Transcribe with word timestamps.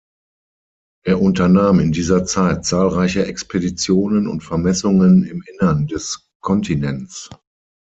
Er 1.05 1.21
unternahm 1.21 1.79
in 1.79 1.91
dieser 1.91 2.25
Zeit 2.25 2.65
zahlreiche 2.65 3.27
Expeditionen 3.27 4.27
und 4.27 4.41
Vermessungen 4.43 5.23
im 5.25 5.43
Innern 5.43 5.85
des 5.85 6.27
Kontinents. 6.41 7.29